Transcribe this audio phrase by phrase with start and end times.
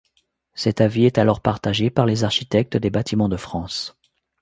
[0.55, 3.99] Cet avis est alors partagé par les architectes des bâtiments de France.